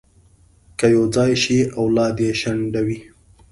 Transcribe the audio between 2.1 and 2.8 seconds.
یې شنډ